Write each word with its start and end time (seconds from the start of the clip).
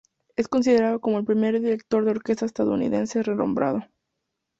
Es 0.35 0.47
considerado 0.47 0.99
como 0.99 1.19
el 1.19 1.25
primer 1.25 1.61
director 1.61 2.03
de 2.03 2.09
orquesta 2.09 2.47
estadounidense 2.47 3.21
renombrado. 3.21 3.85